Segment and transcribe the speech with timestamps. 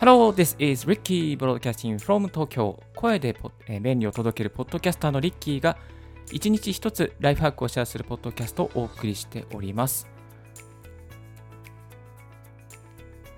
[0.00, 5.76] Hello, this is Ricky Broadcasting from Tokyo 声でポ、えー便利を届けるポッドキャスターのリッキーが
[6.30, 10.06] 一日一つライフハックをシェアするポッドキャストをお送りしております。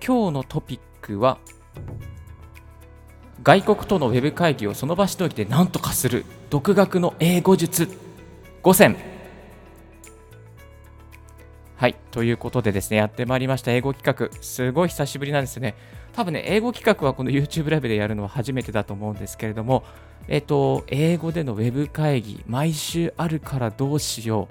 [0.05, 1.39] 今日のトピックは
[3.43, 7.89] 外国とのウェブ会議をその場しのぎで何とかする独学の英語術
[8.63, 8.95] 5選
[11.77, 13.73] はいということでですねやってまいりました。
[13.73, 14.43] 英語企画。
[14.43, 15.75] すごい久しぶりなんですよね。
[16.13, 19.83] 多分ね英語企画はこの YouTube ライブでやるのは初めてだと思うんですけれども
[20.29, 24.49] えっと英語でのウェブ会議毎週あるからどうしよ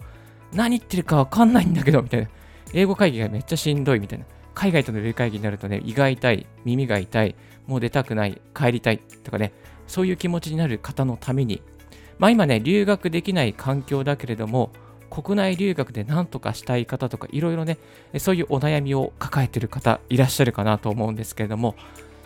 [0.53, 0.55] う。
[0.55, 2.29] 何言ってるかわかんないんだけどみたいな。
[2.73, 4.25] 英語会議がめっちゃしんどいみたいな。
[4.55, 7.35] 海外とのウェブ会議になるとね胃が痛い耳が痛い
[7.67, 9.53] もう出たくない帰りたいとかね
[9.85, 11.61] そういう気持ちになる方のために
[12.19, 14.71] まあ今ね留学できない環境だけれども
[15.09, 17.79] 国内留学で何とかしたい方とかいろいろね
[18.19, 21.75] そういうお悩みを抱えてる方いらっしゃるかなと思うんですけれども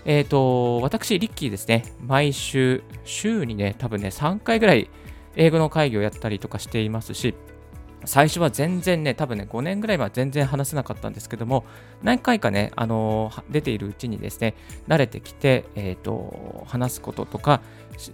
[0.06, 4.90] えっ、と私リッキーですね毎週週にね多分ね3回ぐらい
[5.36, 7.34] 英語の会議をやったりとかしていますし
[8.06, 11.64] 最初は全然ね、多分ね、5年ぐらいは全然話せなかったんですけども、
[12.02, 14.56] 何回かね、あのー出ているうちにですね、
[14.88, 17.62] 慣れてきて、えっ、と、話すこととか、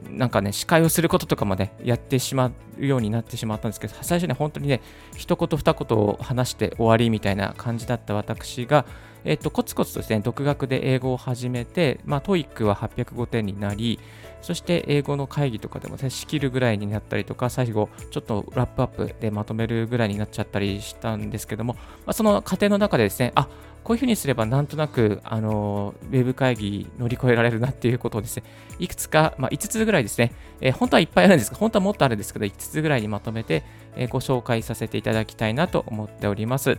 [0.09, 4.81] なんかね、司会をすることとかまでやってしまうようになってしまったんですけど、最初ね、本当にね、
[5.15, 8.85] 一言二言を話して終わりみたいな感じだった私が、
[9.25, 13.99] えっ、と、コツコツとですね、独学で英語を始めて、まあ、 TOEICは805点になり、
[14.41, 23.49] そして英語の会議とかでもね、仕切るぐらいになったりとか、最後、ちょっとラップアップでまとめるぐらいになっちゃったりしたんですけども、まあ、その過程の中でですね、あ
[23.89, 28.43] こういうふうにすればなんとなく、あのウェブ会議乗り越えられるなっていうことをですね、
[28.77, 33.63] いくつか、まあ、5つぐらいですね、えー本当はいっぱいあるんですが、本当はもっとあるんですけど、5つぐらいにまとめて、
[33.95, 36.77] えーご紹介させていただきたいなと思っております。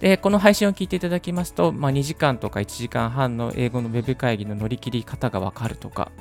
[0.00, 6.12] で、この配信を聞いていただきますと、まあ、2時間とか1時間半の英語のウェブ会議の乗り切り方がわかるとか、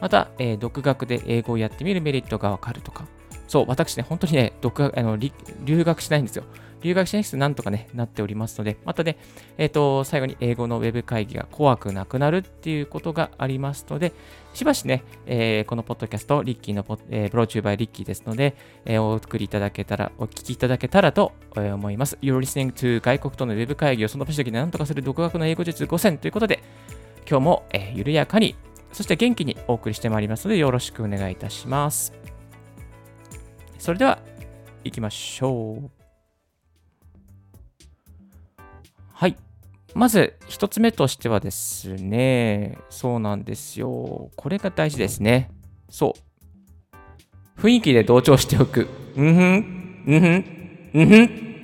[0.00, 3.06] また、えー独学で英語をやってみるメリットがわかるとか、
[3.46, 6.42] そう、私ね、本当にね、独学あの留学しないんですよ。
[6.82, 9.16] 留学しない人なんとかね、なっておりますので、またね、
[9.58, 14.12] えっ、と、最後に英語のウェブ会議が怖くなくなるっていうことがありますので、
[14.54, 18.54] しばしね、えーこのポッドキャスト、リッキーのポ、えーブローチューバーリッキーですので、
[18.84, 22.18] えーお送りいただけたら、お聞きいただけたらと思います。
[22.20, 26.62] You're listening to 外国とのウェブ会議をその場所で何とかする独学の英語術5選ということで、
[27.28, 28.56] 今日も、え緩やかに、
[28.92, 32.12] そして元気にお送りしてまいりますので、よろしくお願いいたします。
[33.78, 34.18] それでは、
[34.84, 36.01] 行きましょう。
[39.22, 39.36] はい。
[39.94, 44.32] まず、一つ目としてはですね、そうなんですよ。
[44.34, 45.48] これが大事ですね。
[45.88, 46.16] そ
[47.56, 47.60] う。
[47.60, 48.88] 雰囲気で同調しておく。
[49.14, 51.56] うんふん、うんふん、うんふん。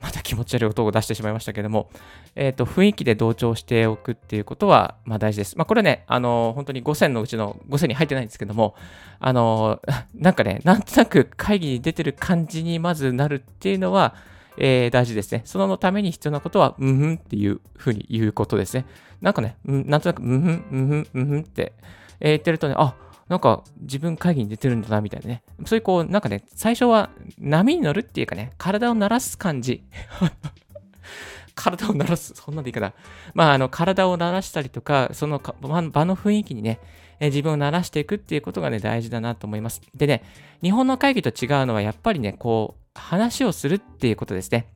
[0.00, 1.90] また気持ち悪い音を出してしまいましたけども、
[2.34, 5.56] えっ、と、雰囲気で同調しておくっていうことは、まあ大事です。
[5.56, 8.74] まあこれね、あの本当に5選のうちの5選に入ってないんですけども、
[9.20, 9.80] あの
[10.12, 14.16] なんかね、なんとなく会議に出てる感じにまずなるっていうのは、
[14.58, 15.42] えー大事ですね。
[15.44, 18.84] そのために必要なことは、うんふんっていうふうに言うことですね。
[19.20, 21.72] なんかね、なんとなく、うんふん、うんふん、うんふんって、
[22.20, 22.94] えー言ってるとね、あ、
[23.28, 25.42] なんか自分会議に出てるんだな、みたいなね。
[25.64, 29.82] そういうこう、なんかね、最初は波に乗るっていうかね、体を慣らす感じ。
[31.54, 32.92] 体を慣らす、そんなんでいいかな。
[33.32, 36.80] まあ、あの、体を慣らしたりとか、その場の雰囲気にね、
[37.24, 39.80] え自分を慣らしていくっていうことがね、大事だなと思います。
[39.94, 40.22] でね、
[40.62, 44.68] 日本の会議と違うのは、やっぱりね、こう、話をするっていうことですね。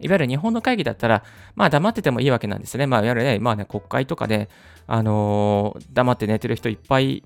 [0.00, 1.24] いわゆる日本の会議だったら、
[1.54, 2.86] まあ黙っててもいいわけなんですね。
[2.86, 4.48] まあいわゆるね、まあね、国会とかで、
[4.86, 7.22] あのー黙って寝てる人いっぱい、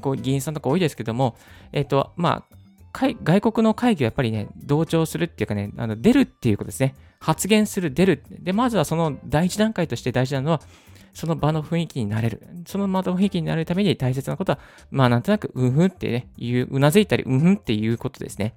[0.00, 1.36] こう議員さんとか多いですけども、
[1.72, 2.56] えっ、と、まあ、
[2.92, 6.94] 外国の会議はやっぱりね、同調するっていうかね、あの出るっていうことですね。
[7.20, 8.22] 発言する、出る。
[8.30, 10.60] で、まずはその第一段階として大事なのは、
[11.12, 12.46] その場の雰囲気になれる。
[12.66, 14.58] その場の雰囲気になるために大切なことは、
[14.90, 18.54] まあなんとなく、うんふんってね、言う、うなずいたり、うんふんっていうことですね。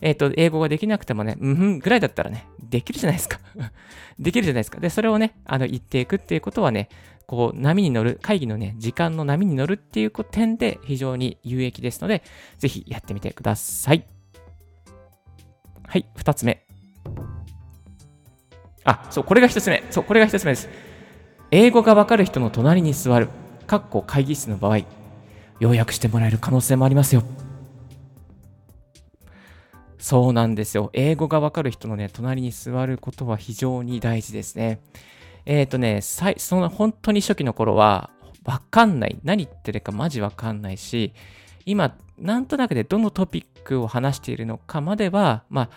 [0.00, 3.40] えっ、と、英語ができなくてもね、うんふんぐらいだったらね、できるじゃないですか。
[4.18, 4.80] できるじゃないですか。
[4.80, 6.88] で、それをね、あの、言っていくっていうことはね、
[7.26, 12.22] こう、波に乗る、会議のね、時間の波に乗るっていう点で非常に有益ですので、
[12.58, 14.04] ぜひやってみてください。
[15.86, 16.66] はい、二つ目。
[18.84, 19.82] あ、そう、これが一つ目。
[19.90, 20.68] そう、これが一つ目です。
[21.52, 23.28] 英語がわかる人の隣に座る。
[23.66, 24.80] かっこ会議室の場合、
[25.58, 27.24] 要約してもらえる可能性もありますよ。
[29.98, 30.90] そうなんですよ。
[30.92, 34.80] 英語がわかる人のね、隣に座ることは非常に大事ですね。
[35.44, 38.10] えっ、とね、その本当に初期の頃は、
[38.44, 39.18] わかんない。
[39.24, 41.14] 何言ってるかマジわかんないし、
[41.66, 45.70] 今、なんとなくでどのトピックを話しているのかまでは、まあ、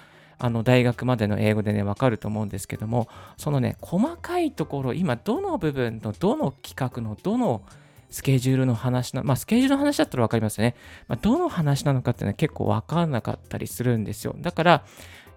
[0.43, 3.07] あの大学までの英語でね、わかると思うんですけども、
[3.37, 7.61] そのね、細かいところ、今、どの部分の、どの企画の、どの
[8.09, 10.75] スケジュールの話な、まあ、スケジュールの話だったらわかりますよね。
[11.07, 14.35] まあ、どの話なのかっていうのは結構わかんなかったりするんですよ。
[14.37, 14.83] だから、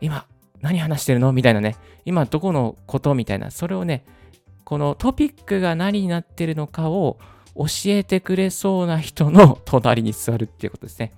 [0.00, 0.26] 今、
[0.60, 1.32] 何話してるの？
[1.32, 3.14] みたいなね、今、どこのこと？
[3.14, 4.04] みたいな、それをね、
[4.64, 7.18] このトピックが何になってるのかを
[7.54, 11.12] 教えてくれそうな人の 隣に座るっていうことですね。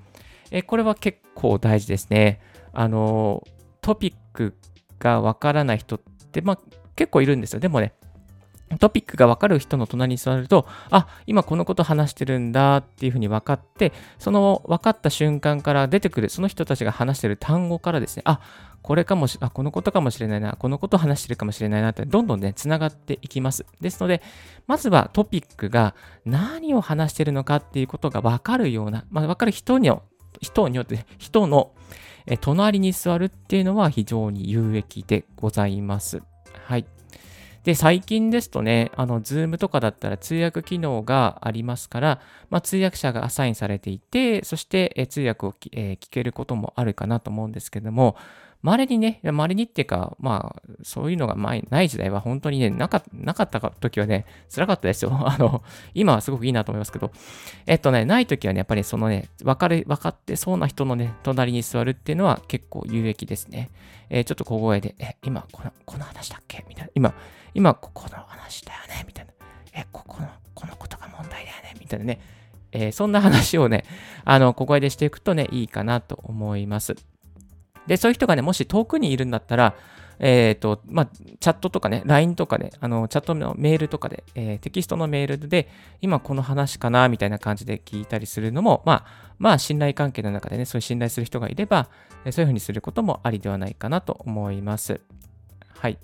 [0.50, 2.42] えこれは結構大事ですね。
[2.74, 3.42] あの、
[3.80, 4.54] トピック
[4.98, 6.00] がわからない人っ
[6.32, 6.58] て、まあ、
[6.96, 7.60] 結構いるんですよ。
[7.60, 7.94] でもね、
[8.76, 18.40] トピックが分かる人の隣に座ると、あ、今このこと話してるんだっていうふうに分かって、その分かった瞬間から出てくる、その人たちが話してる単語からですね、あ、
[18.82, 23.64] これかもし、あ、このことかもしれないな、このこと話してるかもしれないなって、どんどんね、つながっていきます。
[23.80, 24.22] ですので、
[24.66, 25.94] まずはトピックが
[26.26, 29.90] 何を話してるのかっていうことが分かるような、まあ、分かる人に
[30.40, 31.72] 人によって、人の
[32.36, 36.20] 隣に座るっていうのは非常に有益でございます。
[36.66, 36.86] はい。
[37.64, 42.20] で、最近ですとね、あの、ズームとかだったら通訳機能がありますから、
[42.50, 48.16] まあ、通訳者がアサインされていて、そして、え通訳を、え、聞けることもあるかなと思うんですけども、
[48.62, 55.12] 稀にね、稀にっていうか、まあ、そういうのが前ない時代は本当にね、なかなかった時はね、辛かったですよ。
[55.28, 55.62] あの、
[55.94, 57.12] 今はすごくいいなと思いますけど、
[57.66, 63.70] えっとね、ない時はね、やっぱりそのね、分かる、分かってそうな人のね、隣に座るっていうのは結構有益ですね。
[64.10, 66.64] えー、ちょっと小声で、え、今、この、この話だっけ？
[66.68, 66.90] みたいな。
[66.94, 67.14] 今、
[67.54, 69.04] 今、ここの話だよね？
[69.06, 69.32] みたいな。
[69.74, 71.74] え、ここの、このことが問題だよね？
[71.78, 72.20] みたいなね。
[72.72, 73.84] えー、そんな話をね、
[74.24, 76.96] あの、小声でしていくとね、いいかなと思います。
[77.88, 79.74] で、そういう人がね、もし遠くにいるんだったら、
[80.20, 85.68] えっ、ー、と、まあ、チャットとかね、LINE とかね、あの、チャットのメールとかで、えー、テキストのメールで、
[86.00, 91.88] 今この話かな、みたいな感じで聞いたりするのも、まあ、まあ、信頼関係の中でね、そういう信頼する人がいれば、
[92.30, 95.00] そういうふうにすることもありではないかなと思います。
[95.78, 95.98] はい。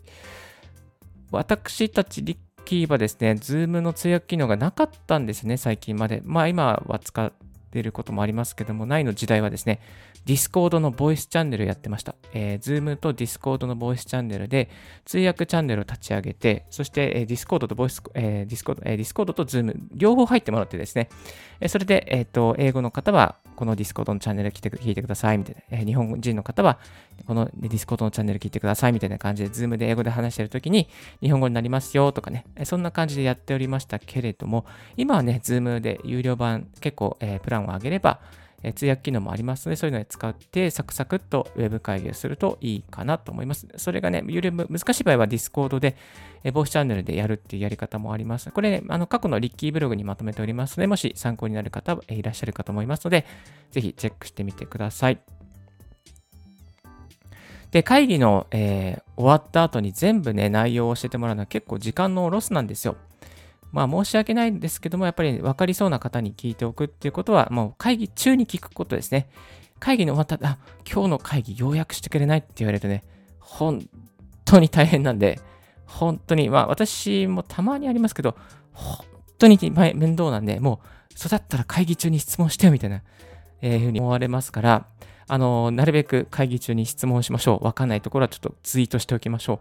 [1.32, 6.22] 私たちリッキーはですね、Zoom の通訳機能がなかったんですね、最近まで。
[6.25, 7.32] まあ、今は使っ
[7.72, 9.80] ていることもありますけども、ないの時代はですね、
[10.26, 12.15] Discord のボイスチャンネルやってました。
[12.32, 14.71] えー、Zoom と Discord のボイスチャンネルで
[15.05, 21.09] 通訳チャンネルを立ち上げて、そして、えー、Discord とボイス、えー、Discord、えー、Discord と Zoom 両方入ってもらってですね、
[21.61, 26.79] えー、それで、えっ、ー、と、英語の方はこの Discord のチャンネル聞いて聞いてくださいみたいな、えー、日本人の方は
[27.26, 30.88] この Discord のチャンネル聞いてくださいみたいな感じで、Zoom で英語で話してるときに
[31.21, 34.65] 日本語になりますよとかね、そんな感じでやっておりましたけれども、
[34.97, 38.21] 今はね、Zoom で有料版結構、えー、プランを上げれば、
[38.64, 43.69] え通訳機能もありますので、そういうのを使ってサクサクっとウェブ会議をするといいかなと思います。
[43.76, 45.96] それがね、より難しい場合は Discord で、
[46.43, 48.50] えボイスチャンネルでやるっていうやり方もあります。
[48.50, 53.26] これ、ね、あの過去のリッキーブログにまとめておりますので、もし参考になる方えいらっしゃるかと思いますので、
[53.70, 55.20] ぜひチェックしてみてください。
[57.70, 62.96] で、会議の、えー、終わった後に全部ね、内容を教えてもらうのは結構時間のロスなんですよ。
[63.75, 69.29] まあ申し訳ないんですけども、やっぱり分かりそうな方に聞いておくっていうことは、もう会議中に聞くことですね。
[69.81, 70.59] 会議に終わったら、あ、
[70.91, 73.03] 今日の会議要約してくれないって言われるとね、
[73.41, 73.87] 本
[74.44, 75.41] 当に大変なんで、
[75.87, 78.37] 本当に、まあ私もたまにありますけど、
[78.73, 79.05] 本
[79.38, 80.81] 当に面倒なんで、も
[81.12, 83.03] う、そうだったら会議中に質問してよみたいな、
[83.61, 84.87] えー、ふうに思われますから、
[85.26, 87.64] あの、なるべく会議中に質問しましょう。
[87.64, 89.59] わかんないところはちょっとツイートしておきましょう。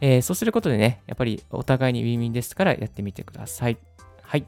[0.00, 3.78] えー、そうすることでね、やっぱりお互いにウィンウィンですからやってみてください。
[4.22, 4.46] はい。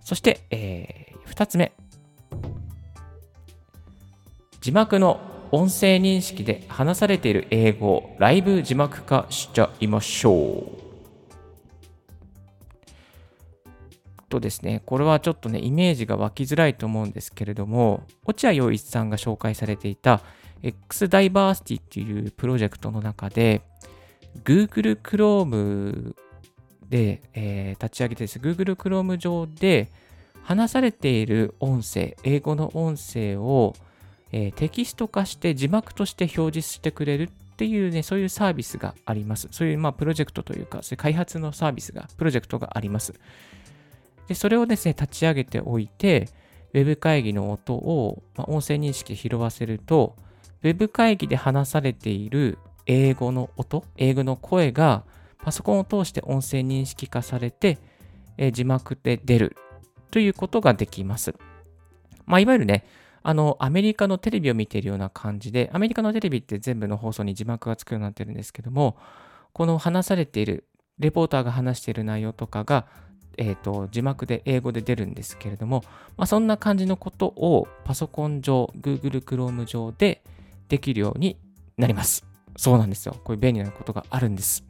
[0.00, 1.72] そして、えー、2つ目。
[4.60, 5.20] 字幕の
[5.50, 10.88] 音声認識で話されている英語をライブ字幕化しちゃいましょう。
[14.28, 20.20] とですね、これはちょっとね、イメージが湧きづらいと思うんですけれども、落合陽一さんが紹介されていた
[20.62, 23.62] X ダイバーシティっていうプロジェクトの中で、
[24.44, 26.14] Google Chrome
[26.88, 29.90] で、えー、立ち上げてです、Google Chrome 上で
[30.42, 33.74] 話されている音声、英語の音声を、
[34.32, 39.48] えー、テキスト化して字幕として表示してくれるっていうね、そういうサービスがあります。
[39.50, 43.14] そういう、まあ、プロジェクトというか、そういう開発のサービスが、プロジェクトがあります。
[44.28, 46.28] で、それをですね、立ち上げておいて、
[46.72, 50.16] ウェブ会議の音を、まあ、音声認識で拾わせると、
[50.62, 52.58] ウェブ会議で話されている
[52.88, 55.04] 英語の音、英語の声が
[55.44, 57.78] パソコンを通して音声認識化されて、
[58.38, 59.56] え字幕で出る
[60.10, 61.34] ということができます。
[62.26, 62.84] まあ、いわゆるね、
[63.22, 68.96] あの、アメリカのテレビを見ているような感じで、アメリカのテレビって全部の放送に字幕がつくようになってるんですけども、
[69.52, 70.64] この話されている、
[70.98, 72.86] レポーターが話している内容とかが、
[73.36, 75.84] えーと、字幕で英語で出るんですけれども、
[76.16, 80.22] まあ、そんな感じのことをパソコン上、Google Chrome 上で
[80.68, 81.38] できるように
[81.76, 82.37] なります。
[82.58, 83.16] そうなんですよ。
[83.22, 84.64] こういう便利なことがあるんです。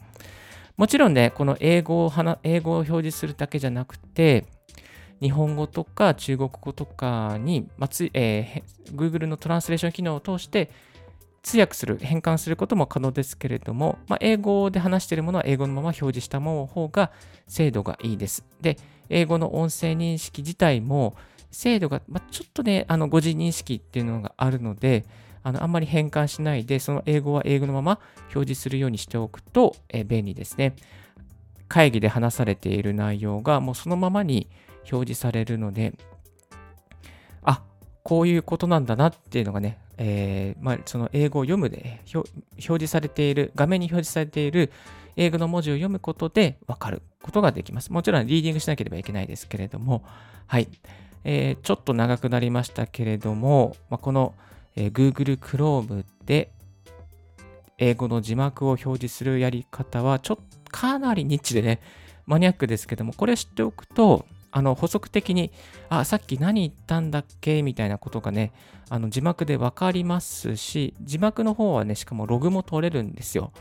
[0.77, 2.13] もちろんね、この英語を
[2.45, 4.47] 英語を表示するだけじゃなくて、
[5.21, 10.71] 日本語とか中国語とかに、まつえー、Google のトランスレーション機能を通して
[11.43, 17.11] 通訳する、変換することも可能ですけれども、まあ、英語で話しているものは英語のまま表示したもの方が
[17.47, 18.45] 精度がいいです。
[18.61, 18.77] で、
[19.09, 21.17] 英語の音声認識自体も
[21.51, 25.07] 精度が、まあ、ちょっとね、あの語字認識っていうのがあるので、
[25.43, 28.01] あのあんまり変換しないで、その英語は英語のまま
[28.35, 30.75] 表示するようにしておくと、え、便利ですね。
[31.69, 34.49] 会議で話されている内容がもうそのままに
[34.91, 35.93] 表示されるので、
[37.43, 37.63] あ、
[38.03, 44.73] こういうことなんだなっていうのがね、えー、まあ、その英語を読むで表示されている、画面に表示されている
[45.17, 47.93] 英語の文字を読むことで分かることができます。
[47.93, 50.05] もちろんリーディングしなければいけないですけれども、
[50.47, 50.69] はい。
[51.25, 54.35] えー、ちょっと長くなりましたけれども、まあ、この、
[54.79, 56.53] えー、Google Chrome で
[57.79, 61.81] 英語の字幕を表示するやり方は、ちょっとかなりニッチでね、
[62.27, 65.51] マニアックですけども、これ知っておくと、あの補足的に、
[65.89, 67.63] あ、さっき何言ったんだっけ？
[67.63, 68.53] みたいなことがね、
[68.89, 73.53] あの字幕でわかりますし、字幕の方はね、しかもログも取れるんですよ。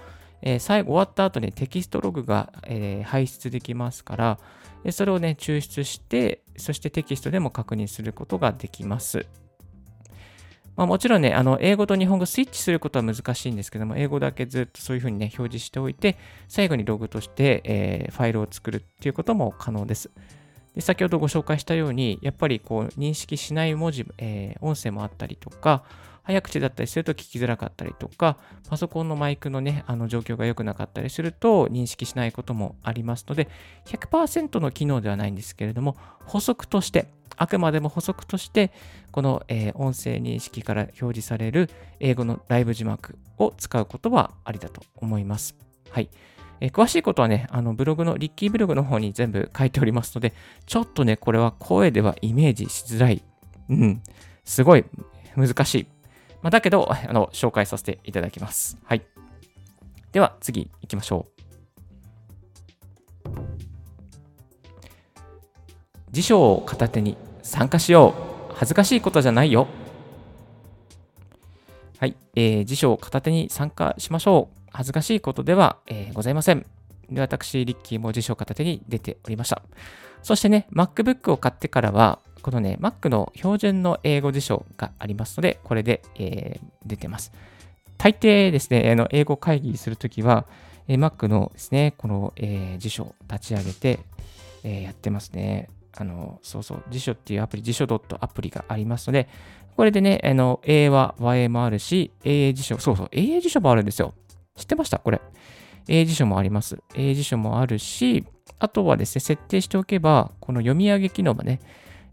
[0.41, 4.39] えー、最後終わった後にテキストログが、えー、排出できますから、
[4.91, 9.25] それをね、抽出して、そしてテキストでも確認することができます。
[10.77, 16.17] まあ、もちろんね、あの英語と日本語スイッチすることは難しいんですけども、英語だけずっとそういうふうにね、表示しておいて、
[16.47, 20.11] 最後にログとして、えー、ファイルを作るっていうことも可能です。
[20.75, 25.83] で先ほどご紹介したように、やっぱりこう認識しない文字、えー、音声もあったりとか、
[26.21, 28.37] 早口だったりすると聞きづらかったりとか、
[28.69, 33.47] パソコンのマイクのね、あの状況が良くなかったりすると認識しないこともありますので、
[33.85, 37.07] 100%の機能ではないんですけれども、補足として、
[37.37, 38.71] あくまでも補足として、
[39.11, 45.55] この、えー、音声認識から表示される英語のライブ字幕を使うことはありだと思います。
[45.89, 46.09] はい。
[46.59, 50.33] えー、詳しいことはね、あのブログの、リッキーブログの方に全部書いておりますので、
[50.65, 53.23] ちょっとね、これは声ではイメージしづらい。
[53.69, 54.01] うん、
[54.43, 54.85] すごい
[55.35, 55.87] 難しい。
[56.41, 58.77] まあ、だけど、あの、紹介させていただきます。
[58.83, 59.03] はい。
[60.11, 61.37] では、次行きましょう。
[66.11, 67.17] 辞書を片手に
[67.47, 68.13] 参加しよ
[68.49, 68.53] う。
[68.55, 69.67] 恥ずかしいことじゃないよ。
[71.97, 74.69] はい、えー、辞書を片手に参加しましょう。
[74.71, 76.65] 恥ずかしいことでは、えー、ございません。
[77.09, 79.61] で、私、リッキーも辞書片手に出ておりました。
[80.23, 87.31] そしてね、MacBook を買ってからは、このね、Mac の標準の英語辞書がありますので、これで、えー、出てます。
[87.97, 90.45] 大抵ですね、あの英語会議するときは、
[90.89, 93.99] えー、Mac のですね、この、えー、辞書を立ち上げて、
[94.63, 95.69] えー、やってますね。
[95.99, 99.27] あの、そうそう、辞書っていうアプリ、辞書アプリがありますので、
[99.75, 104.13] これでね、あの、英和、和英もあるし、英英辞書、そうそう、英英辞書もあるんですよ。
[104.55, 104.99] 知ってました？
[104.99, 105.21] これ。
[105.87, 106.77] 英辞書もあります。
[106.95, 108.25] 英辞書もあるし、
[108.59, 111.59] あとはですね、設定しておけば、この読み上げ機能もね、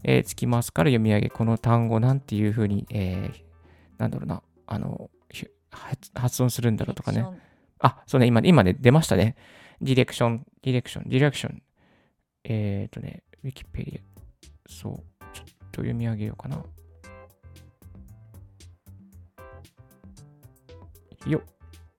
[0.03, 3.41] えー、つきますから読み上げ、この単語なんていうふうに、えー、
[3.97, 5.09] なんだろうな、あの、
[6.13, 7.25] 発音するんだろうとかね。
[7.79, 9.35] あ、そうね、今、今ね、出ましたね。
[9.81, 11.61] ディレクション、ディレクション、ディレクション。
[12.45, 14.01] えっ、ー、とね、ウィキペディア。
[14.67, 14.93] そう、
[15.31, 16.57] ちょっと読み上げようかな。
[21.27, 21.41] よっ。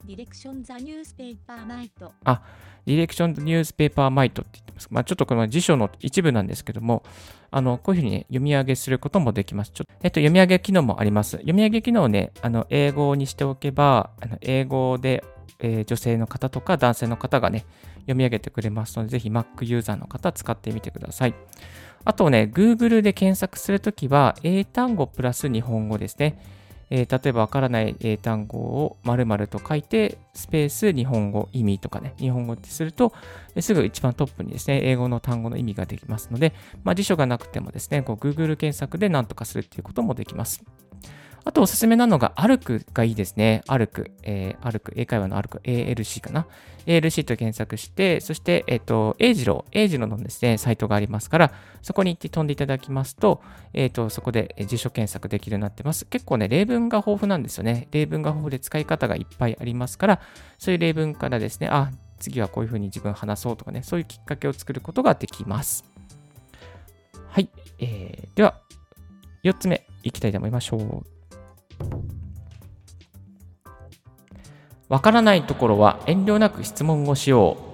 [0.07, 2.12] ディレクション・ザ・ニュースペーパー・マイト。
[2.25, 2.43] あ、
[2.85, 4.88] ディレクション・ザ・ニュースペーパー・マイトって言ってます。
[4.91, 7.05] まあ、ちょっとこの辞書の一部なんですけども、
[7.53, 9.71] あの、こういうふうにね、読み上げすることもできます。
[9.71, 11.37] ちょえっと、読み上げ機能もあります。
[11.37, 15.23] 読み上げ機能をね、あの、英語にしておけば、あの英語で、
[15.61, 17.65] えー、女性の方とか男性の方がね、
[18.07, 21.35] 読み上げてくれますので、ぜひ Mac ユーザーの方使ってみてください。
[22.05, 26.39] あとね、Google で検索するときは、英単語プラス日本語ですね。
[26.89, 33.13] えー、例えばわからない英単語を〇〇と書いて、スペース日本語意味とかね、日本語ってすると、
[33.61, 36.53] すぐ一番トップにですね、英語の単語の意味ができますので、
[36.85, 40.65] まあ、辞書がなくてもですね、Google 検索で何とかするっていうこともできます。
[41.47, 43.62] あとおすすめなのが、アルクがいいですね。
[43.69, 44.11] アルク。
[44.25, 44.93] えー、アルク。
[44.97, 45.61] 英会話のアルク。
[45.62, 46.49] ALC かな。
[46.87, 49.65] ALC と検索して、そして、えっ、ー、と、英次郎。
[49.71, 56.05] 英次郎のですね、サイトがありますから、そこに行って飛んでいただきますと、えっ、ー、と、そこで辞書検索できるようになってます。
[56.07, 57.87] 結構ね、例文が豊富なんですよね。
[57.93, 60.21] 例文が豊富で使い方がいっぱいありますから、
[60.59, 65.85] そういう例文からですね、あ、次はこういうふうに自分話そうとかね、そういうきっかけを作ることができます。
[67.29, 67.49] はい。
[67.79, 68.61] えー、では、
[69.45, 71.15] 4つ目いきたいと思いましょう。
[74.88, 77.66] わからないところは遠慮なく質問をしよう。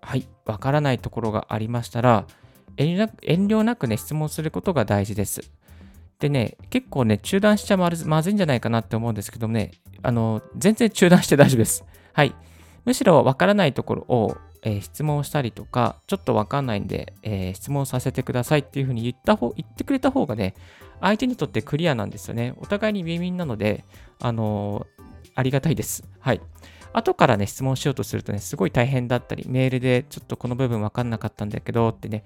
[0.00, 2.26] はい、わからないところがありましたら、
[2.78, 5.50] 遠慮なく遠慮なくね、質問することが大事です。
[6.18, 11.84] でね、結構ね、中断しちゃまずまずいんじゃないかなって思うんですけどもね、あの、全然中断して大丈夫です。
[12.12, 12.34] はい。
[12.84, 20.54] むしろわからないところを、えー質問したりとか、ちょっとわかんないんで、えー質問させてくださいっていうふうに言った方、言ってくれた方がね、
[21.00, 22.54] 相手にとってクリアなんですよね。
[22.58, 23.84] お互いにウィンウィンなので、
[24.20, 24.98] あのー
[25.38, 26.02] ありがたいです。
[26.18, 26.40] はい。
[26.92, 32.24] 後からね、質問しようとするとね、すごい大変だったり、メールでちょっとこの部分わかんなかったんだけどってね、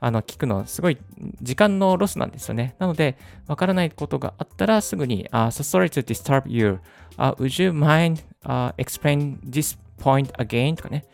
[0.00, 0.96] あの、聞くのすごい
[1.42, 2.74] 時間のロスなんですよね。
[2.78, 6.80] なので、わからないことがあったらすぐに、あ、so sorry to disturb you.
[7.18, 10.76] Uh, would you mind、uh, explain this point again?
[10.76, 11.04] とかね、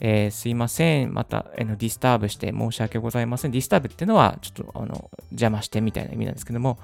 [0.00, 1.12] えーすいません。
[1.12, 3.50] また、あの disturb して申し訳ございません。
[3.50, 6.78] disturb っていうのは、ちょっと、あの、邪魔してみたいな意味なんですけども、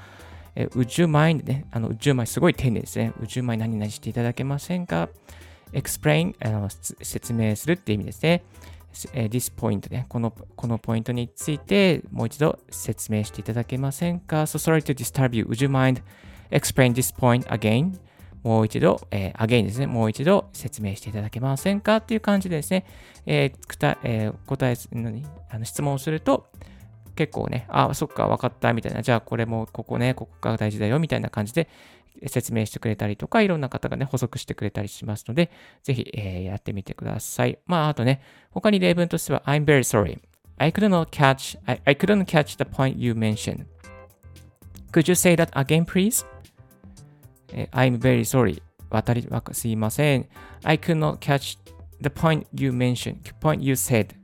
[0.57, 3.13] えー Would you mind ね、あの、Would you mind すごい丁寧ですね。
[3.21, 5.09] Would you mind 何々していただけませんか
[5.73, 8.43] ?explain あの説明するっていう意味ですね。
[9.13, 15.45] えー this point ね、この、このポイントについてもう一度説明していただけませんか ?So sorry to disturb you.
[15.45, 16.03] Would you mind
[16.51, 17.99] explain this point again?
[18.45, 19.87] もう一度、えー again ですね。
[19.87, 22.85] もう一度説明していただけませんかっていう感じでですね、
[23.27, 25.27] えーたえー答え、何？
[25.51, 26.47] あの質問をすると、
[27.17, 31.69] 結構ね、あ、そっか、わかった、みたいな、じゃあこれもここね、ここが大事だよ、みたいな感じで
[32.27, 35.51] 説明してくれたりとか、いろんな方がね、補足してくれたりしますので、
[35.83, 37.59] ぜひ、えーやってみてください。
[37.67, 38.21] まあ、あとね、
[38.51, 40.19] 他に例文としては、I'm very sorry.
[40.59, 43.65] I couldn't catch, I, I couldn't catch the point you mentioned.
[44.93, 46.27] Could you say that again, please?
[47.73, 48.63] I'm very sorry.
[48.91, 50.27] 渡り、わかすいません。
[50.63, 51.59] I could not catch
[52.01, 54.15] the point you mentioned, point you said.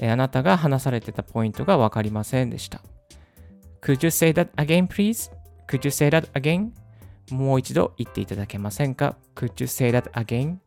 [0.00, 2.80] あなたが話されてたポイントがわかりませんでした。
[3.82, 5.30] Could you say that again, please?
[5.68, 6.70] Could you say that again?
[7.30, 10.58] もう一度言っていただけませんか ?Could you say that again?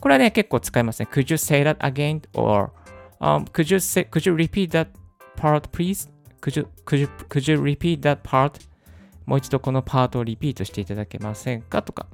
[0.00, 1.08] これはね、結構使いますね。
[1.10, 2.22] Could you say that again?
[2.34, 2.70] or、
[3.20, 4.88] um, could, you say, could you repeat that
[5.36, 6.08] part, please?
[6.40, 8.60] Could you, could you, could you repeat that part?
[9.26, 12.06] もう一度このパートをリピートしていただけませんかとか。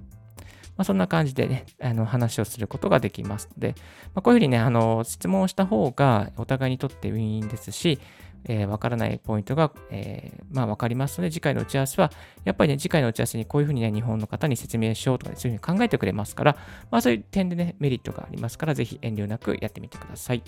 [0.76, 3.74] まあ、そんな感じでね、あの話をすることができますので、
[4.14, 7.98] まあ、こういうふうにね、あの質問をした方がお互いにとってウィンですし、
[8.44, 12.12] えーわからないポイントが、えーまあ、わかりますので、次回の打ち合わせは、
[12.44, 16.56] やっぱりね、次回の打ち合わせにこういうふうにね、日本の方に説明しようとか、ね、そういうふうに考えてくれますから、
[16.90, 20.42] まあ、そういう点でね、メリットがありますから、ぜひ遠慮なくやってみてください。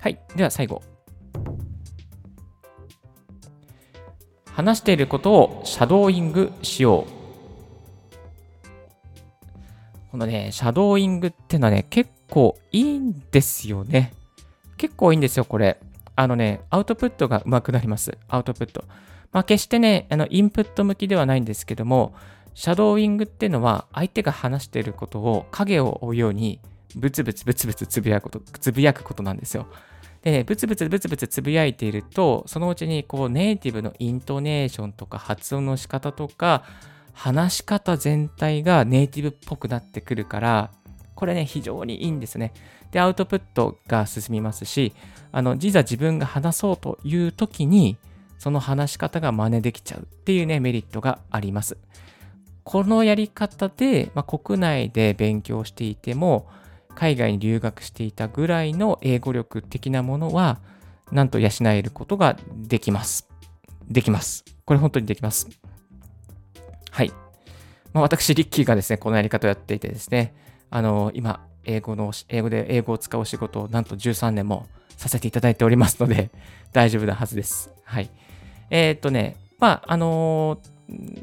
[0.00, 0.18] はい。
[0.34, 0.82] では最後。
[4.56, 7.10] 話していることをシャドーイングしよう。
[10.10, 14.14] このね、シャドーイングってのはね、結構いいんですよね。
[14.78, 15.78] 結構いいんですよ、これ。
[16.14, 18.16] あのね、アウトプットが上手くなります。
[18.28, 18.86] アウトプット。
[19.30, 22.14] まあ、決してね、あの、インプット向きではないんですけども、
[22.54, 26.60] シャドーイングっていうのは、相手が話していることを影を追うように、
[26.94, 29.66] ブツブツブツブツつぶやくこと、つぶやくことなんですよ。
[30.26, 36.64] でね、ブツブツブツブツつぶやいていると、そのうちにこうネイティブのイントネーションとか発音の仕方とか、
[37.12, 40.72] 話し方全体がネイティブっぽくなってくるから、
[41.14, 42.52] これね、非常にいいんですね。
[42.90, 44.94] で、アウトプットが進みますし、
[45.30, 47.96] あの、実は自分が話そうという時に、
[48.40, 51.78] その話し方が真似できちゃうっていうね、メリットがあります。
[52.64, 56.48] このやり方で、まあ、国内で勉強していても、
[56.96, 60.58] 海外に留学していたぐらいの英語力的なものは、
[61.12, 63.28] なんと養えることができます。
[63.88, 64.44] できます。
[64.64, 65.46] これ本当にできます。
[66.90, 67.12] はい。
[67.92, 70.34] まあ、私、リッキーがですね、このやり方をやっていてですね、
[70.70, 76.30] あの、今、英語の、英語で英語を使う仕事をなんと13年もさせていただいておりますので、
[76.72, 77.72] 大丈夫なはずです。
[77.84, 78.10] はい。
[78.70, 80.76] えーっとね、まあ、あのー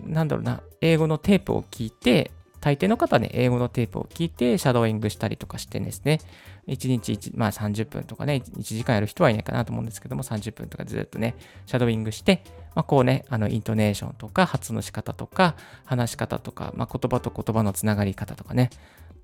[0.05, 2.31] なんだろうな、英語のテープを聞いて、
[2.63, 6.21] 大抵の方はね、英語のテープを聞いて、シャドーイングしたりとかしてですね、
[6.69, 12.41] 1日1、まあ30分とかね、1時間やる人はいないかなと思うんですけども、30分とかずっとね、シャドーイングして、
[12.73, 18.69] まあこうね、あの、イントネーションとか、発音の仕方とか、話し方とか、まあ言葉と言葉のつながり方とかね、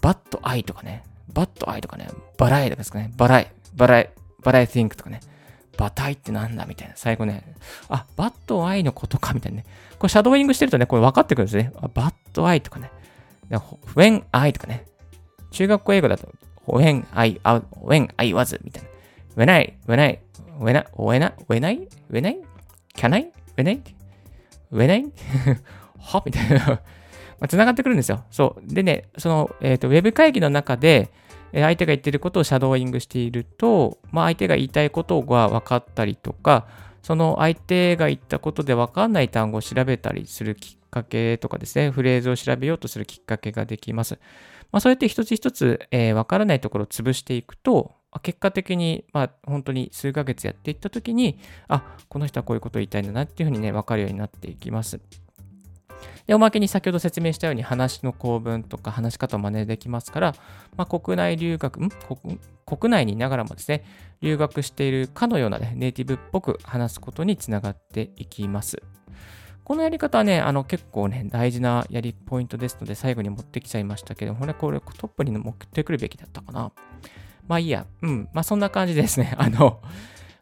[0.02, 5.21] but I とかね、 but I とかね、 but I とかですかね、 but I、but I、but I think とかね、
[5.78, 6.97] バタイってなんだみたいな。
[6.97, 7.56] 最後ね、
[7.88, 9.65] あ、 but I のことかみたいなね。
[9.97, 11.71] これシャドーイングしてるとね、これ分かってくるんですね。
[11.78, 12.91] あ but I とかね。
[13.50, 13.58] で
[13.96, 14.86] when I とかね。
[15.52, 16.32] 中学校英語だと、
[16.68, 17.40] when I,
[17.82, 18.90] when I was みたいな。
[19.36, 20.20] when I, when I,
[20.60, 22.40] when I, when I, when I, when I,
[22.96, 23.82] can I, when I,
[24.72, 25.06] when I,
[26.00, 26.24] は？
[26.26, 26.82] みたいな。
[27.40, 28.24] まあ、繋がってくるんですよ。
[28.32, 28.74] そう。
[28.74, 31.10] でね、その、えっ、と、ウェブ会議の中で、
[31.52, 36.68] えー相手が言ってることをシャドーイングしていると、まあ、相手が言いたいことが分かったりとか、
[37.02, 44.20] その相手が言ったことで分かんない単語を調べたりするきっかけとかですね、フレーズを調べようとするきっかけができます。
[44.72, 55.00] まあ、そうやって一つ一つ、えー、分からないところを潰していくと、結果的に、まあ、本当に数ヶ月やっていった時に、あ、この人はこういうことを言いたいんだなっていうふうにね、分かるようになっていきます。
[56.30, 60.36] で、おまけに先ほど説明したように話の構文とか話し方を真似できますから、
[60.78, 61.89] まあ、国内留学、ん？
[62.68, 63.84] 国内にいながらもですね、
[64.22, 68.80] 留学しているかのような、ね、ネイティブっぽく話すことにつながっていきます。
[69.63, 76.72] このやり方はね、あの結構ね、大事なやりポイントですので、最後に持ってきちゃいましたけど、これ、これトップに持ってくるべきだったかな。
[77.48, 77.88] まあいいや。
[78.04, 78.30] うん。
[78.34, 79.34] まあそんな感じですね。
[79.36, 79.82] あの、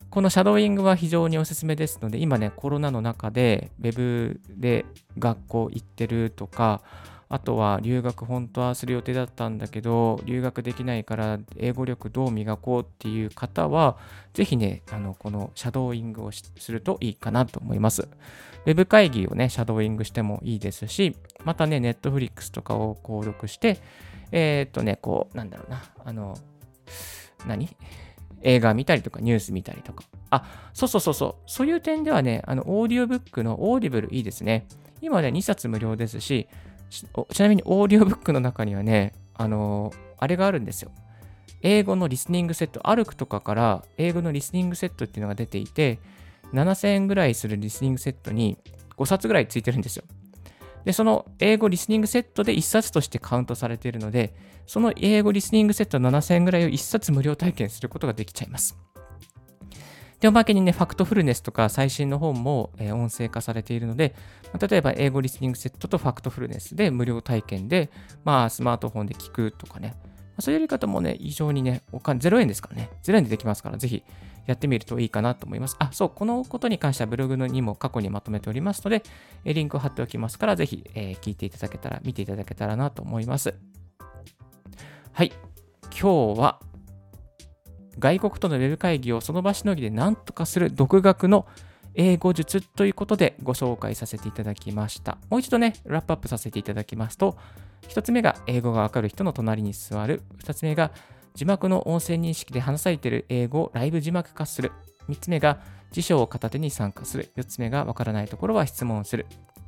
[0.10, 4.86] このシャドーイングは非常におすすめですので、今ね、コロナの中で Web で
[5.20, 6.82] 学校行ってるとか、
[7.30, 13.98] あとは留学本当はする予定だったんだけど、留学できないから英語力どう磨こうっていう方は、
[14.34, 18.04] ぜひね、あのこのシャドーイングをするといいかなと思います。
[18.04, 23.80] ウェブ会議をね、シャドーイングしてもいいですし、またね、ネットフリックスとかを購読して、
[24.32, 26.34] えー、っとね、こう、なんだろうな、あの、
[27.46, 27.70] 何？
[28.42, 30.04] 映画見たりとかニュース見たりとか。
[30.30, 31.36] あ、そうそうそうそう。
[31.46, 34.68] そういう点ではね、あの、オーディオブックの Audible いいですね。
[35.02, 36.48] 今ね、2冊無料ですし、
[36.90, 37.06] ち
[37.42, 40.92] なみにオーディオブックの中にはね、あのー、あれがあるんですよ。
[41.62, 46.00] 英語のリスニングセット、アルクとかから英語のリスニングセットっていうのが出ていて、
[46.54, 48.58] 7000円ぐらいするリスニングセットに
[48.98, 50.04] 5冊ぐらいついてるんですよ。
[50.86, 54.34] で、その英語リスニングセットで1冊としてカウントされているので、
[54.66, 58.78] その英語リスニングセット7000円ぐらいを1冊無料体験することができちゃいます。
[60.20, 64.16] で、おまけにね、ファクトフルネスとか最新の本も、え、音声化されているので、
[64.60, 67.92] 例えば英語リスニングセットとファクトフルネスで無料体験で、
[68.24, 69.94] まあ、スマートフォンで聞くとかね、
[70.40, 74.04] そういうやり方もね、非常にね、お金0円ですからね、0円でできますから、ぜひ
[74.46, 75.76] やってみるといいかなと思います。
[75.80, 79.04] あ、そう、このことに関してはブログにも過去にまとめておりますので、
[79.46, 83.56] リンクを貼っておきますから、ぜひ、えー、聞いていただけたら、見ていただけたらなと思います。
[85.12, 85.32] はい。
[86.00, 86.60] 今日は、
[88.00, 91.48] 外国とのウェブ会議をその場しのぎで何とかする独学の
[91.96, 95.18] 英語術ということでご紹介させていただきました。
[95.30, 97.38] もう一度ね、ラップアップさせていただきますと、
[97.90, 100.22] 1つ目が英語がわかる人の隣に座る。
[100.44, 100.92] 2つ目が
[101.34, 104.72] 字幕の音声認識で話されている英語をライブ字幕化する。
[105.10, 105.60] 3つ目が
[105.92, 107.32] 辞書を片手に参加する。
[107.38, 109.26] 4つ目がわからないところは質問する。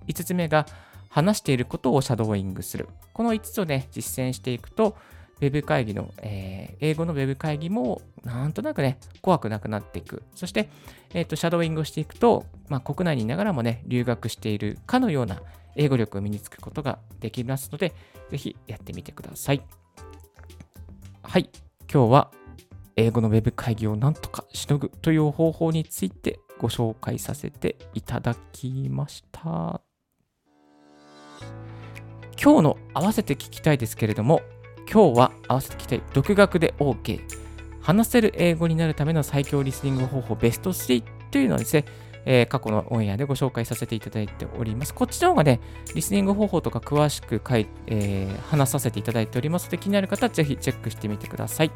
[0.07, 0.65] 5つ目が
[1.09, 2.87] 話していることをシャドーイングする。
[3.13, 4.97] この5つをね、実践していくと、
[5.41, 10.23] ウェブ会議の、えー、英語のウェブ会議もなんとなくね、怖くなくなっていく。
[10.35, 10.69] そして、
[11.13, 15.41] え、ー、と、シャドーイングをしていくと、まあ、国内にいながらもね、留学しているかのような
[15.75, 17.93] 英語力を身につくことができますので、
[18.29, 19.61] ぜひやってみてください。
[21.23, 21.49] はい。
[21.91, 22.31] 今日は
[22.95, 29.81] 英語のウェブ会議をなんとかしのぐという方法についてご紹介させていただきました。
[32.41, 34.41] 今日の合わせて聞きたいですけれども、
[34.91, 37.21] 今日は合わせて聞きたい独学で OK。
[37.81, 41.85] 話せる英語になるための最強リスニング方法ベスト3というのはですね、
[42.25, 44.93] えー、過去のオンエアでご紹介させていただいております。
[44.93, 45.59] こっちの方がね、
[45.95, 51.71] リスニング方法とか詳しく書い、えー、話させていただいておりますので、気になる方はぜひチェックしてみてください。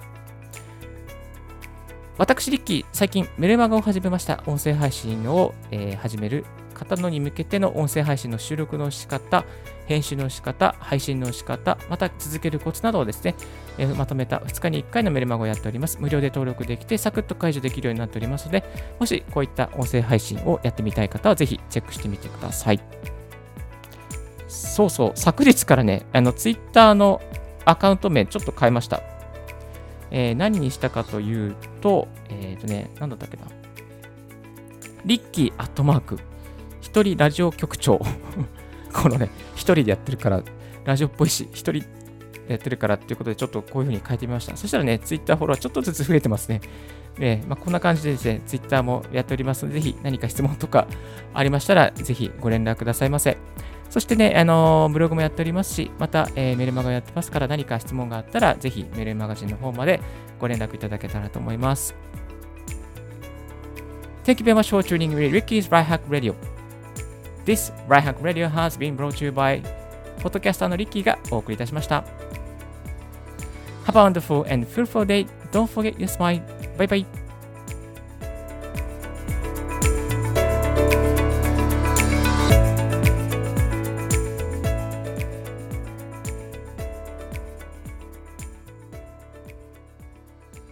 [2.18, 4.44] 私、リッキー、最近メルマガを始めました。
[4.46, 6.46] 音声配信を、えー、始める
[6.84, 9.46] 方のに向けての音声配信の収録の仕方、
[9.86, 13.36] 編集の仕方、配信の仕方、また続けるコツなどをですね、
[13.78, 15.98] えー、まとめた2日に1回のメルマガをやっております。
[16.00, 18.64] 無料で登録できて、サクッと解除できるようになっておりますので、
[19.00, 22.80] もしこういった音声配信をやってみたい方は、ぜひチェックしてみてください。
[24.48, 27.22] そうそう、昨日からね、あの、Twitter の
[27.66, 29.02] アカウント名ちょっと変えました。
[30.12, 33.44] えー、何にしたかというと、えっ、ー、とね、なんだったっけな。
[35.06, 36.20] リッキーアットマーク、
[36.94, 38.00] 一人ラジオ局長
[38.94, 40.44] このね、一人でやってるから、
[40.86, 41.86] ラジオっぽいし、一人で
[42.50, 44.56] やってるからっていうことで、ちょっとこういう風に変えてみました。
[44.56, 46.62] そしたらね、ツイッターフォロワーちょっとずつ増えてますね。
[47.18, 50.86] で、まあ、こんな感じでですね、ツイッターもやっておりますので、ぜひ何か質問とか
[51.34, 53.38] ありましたら、ぜひご連絡くださいませ。
[53.90, 60.00] そしてね、あの、ブログもやっておりますし、また、えー、メルマガやってますから、何か質問があったら、ぜひメルマガジンの方まで
[60.38, 61.96] ご連絡いただけたらと思います。
[64.24, 66.53] Thank you very much for tuning in Ricky's Right Hack Radio.
[67.46, 69.62] This Right Hack Radio has been brought to you by
[70.22, 72.04] ポッドキャスターのリッキーがお送りいたしました。
[73.86, 75.28] Have a wonderful and fruitful day.
[75.52, 76.42] Don't forget your smile.
[76.78, 77.23] Bye bye.